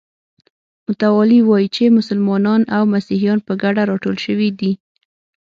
[0.87, 4.71] متوالي وایي چې مسلمانان او مسیحیان په ګډه راټول شوي دي.